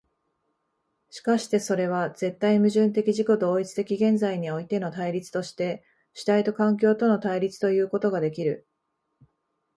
[1.11, 5.85] しかしてそれは絶対矛盾的自己同一的現在においての対立として
[6.15, 8.67] 主体と環境との対立ということができる。